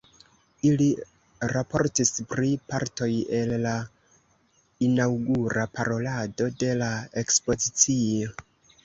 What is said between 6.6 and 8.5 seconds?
de la ekspozicio.